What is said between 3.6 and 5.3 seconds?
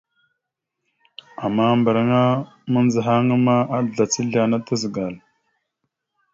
azlac ezle ana tazəgal.